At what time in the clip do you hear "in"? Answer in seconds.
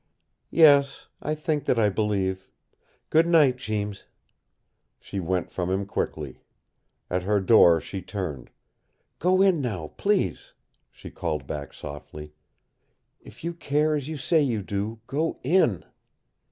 9.43-9.61, 15.43-15.85